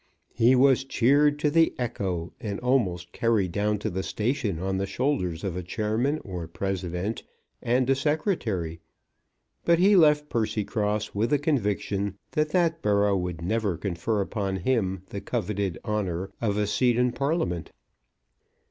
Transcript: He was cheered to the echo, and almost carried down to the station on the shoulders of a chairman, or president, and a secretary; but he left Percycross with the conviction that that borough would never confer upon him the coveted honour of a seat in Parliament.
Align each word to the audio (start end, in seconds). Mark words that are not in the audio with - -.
He 0.33 0.55
was 0.55 0.83
cheered 0.83 1.37
to 1.37 1.51
the 1.51 1.75
echo, 1.77 2.33
and 2.39 2.59
almost 2.61 3.11
carried 3.11 3.51
down 3.51 3.77
to 3.77 3.89
the 3.91 4.01
station 4.01 4.57
on 4.57 4.77
the 4.77 4.87
shoulders 4.87 5.43
of 5.43 5.55
a 5.55 5.61
chairman, 5.61 6.17
or 6.23 6.47
president, 6.47 7.21
and 7.61 7.87
a 7.87 7.93
secretary; 7.93 8.79
but 9.63 9.77
he 9.77 9.95
left 9.95 10.27
Percycross 10.27 11.13
with 11.13 11.29
the 11.29 11.37
conviction 11.37 12.17
that 12.31 12.49
that 12.49 12.81
borough 12.81 13.15
would 13.15 13.43
never 13.43 13.77
confer 13.77 14.21
upon 14.21 14.55
him 14.55 15.03
the 15.09 15.21
coveted 15.21 15.77
honour 15.85 16.31
of 16.41 16.57
a 16.57 16.65
seat 16.65 16.97
in 16.97 17.11
Parliament. 17.11 17.71